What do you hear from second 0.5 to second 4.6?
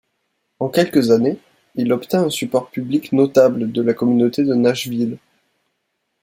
En quelques années, il obtint un support public notable de la communauté de